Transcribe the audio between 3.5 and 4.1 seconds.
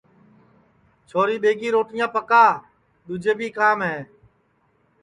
کام ہے